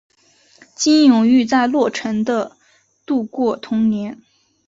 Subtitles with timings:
[0.73, 2.57] 金永玉在洛城的
[3.05, 4.19] 度过童年。